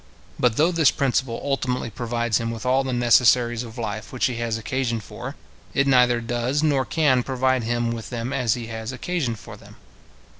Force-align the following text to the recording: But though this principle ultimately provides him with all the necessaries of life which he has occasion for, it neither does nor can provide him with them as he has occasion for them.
But 0.39 0.57
though 0.57 0.71
this 0.71 0.89
principle 0.89 1.39
ultimately 1.43 1.91
provides 1.91 2.39
him 2.39 2.49
with 2.49 2.65
all 2.65 2.83
the 2.83 2.91
necessaries 2.91 3.61
of 3.61 3.77
life 3.77 4.11
which 4.11 4.25
he 4.25 4.37
has 4.37 4.57
occasion 4.57 4.99
for, 4.99 5.35
it 5.75 5.85
neither 5.85 6.19
does 6.19 6.63
nor 6.63 6.85
can 6.85 7.21
provide 7.21 7.61
him 7.65 7.91
with 7.91 8.09
them 8.09 8.33
as 8.33 8.55
he 8.55 8.65
has 8.65 8.91
occasion 8.91 9.35
for 9.35 9.55
them. 9.55 9.75